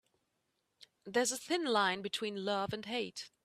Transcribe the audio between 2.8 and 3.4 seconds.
hate.